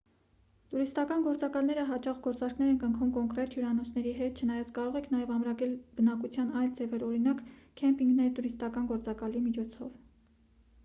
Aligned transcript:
տուրիստական 0.69 1.23
գործակալները 1.25 1.81
հաճախ 1.89 2.21
գործարքներ 2.27 2.69
են 2.69 2.77
կնքում 2.83 3.11
կոնկրետ 3.17 3.51
հյուրանոցների 3.57 4.13
հետ 4.21 4.41
չնայած 4.45 4.71
կարող 4.77 4.97
եք 5.01 5.09
նաև 5.15 5.33
ամրագրել 5.35 5.75
բնակության 5.99 6.49
այլ 6.61 6.71
ձևեր 6.79 7.05
օրինակ 7.09 7.43
քեմպինգներ 7.83 8.33
տուրիստական 8.39 8.89
գործակալի 8.93 9.43
միջոցով 9.49 9.93